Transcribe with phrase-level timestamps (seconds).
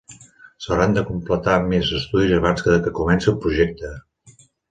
[0.65, 3.93] S'hauran de completar més estudis abans de que comenci el projecte.